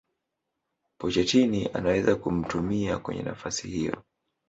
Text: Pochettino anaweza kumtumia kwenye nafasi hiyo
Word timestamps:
Pochettino 0.97 1.69
anaweza 1.73 2.15
kumtumia 2.15 2.97
kwenye 2.99 3.21
nafasi 3.23 3.67
hiyo 3.67 4.03